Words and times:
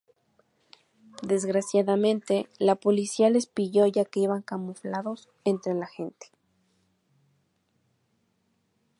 Desgraciadamente, 1.21 2.47
la 2.57 2.73
polícia 2.73 3.29
les 3.29 3.45
pilló 3.45 3.85
ya 3.85 4.03
que 4.03 4.21
iban 4.21 4.41
camuflados 4.41 5.29
entre 5.43 5.75
la 5.75 5.85
gente. 5.85 6.31